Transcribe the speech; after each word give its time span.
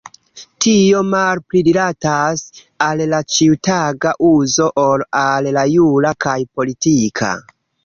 Tio 0.65 1.01
malpli 1.09 1.61
rilatas 1.67 2.45
al 2.87 3.03
la 3.13 3.19
ĉiutaga 3.35 4.15
uzo 4.31 4.71
ol 4.87 5.07
al 5.27 5.53
la 5.61 5.69
jura 5.77 6.17
kaj 6.27 6.37
politika. 6.59 7.33